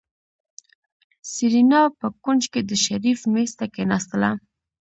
سېرېنا 1.31 1.81
په 1.99 2.07
کونج 2.23 2.43
کې 2.53 2.61
د 2.69 2.71
شريف 2.85 3.19
مېز 3.33 3.51
ته 3.59 3.65
کېناستله. 3.75 4.31